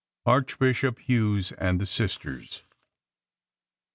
[0.25, 2.63] ARCHBISHOP HUGHES AND THE SISTERS.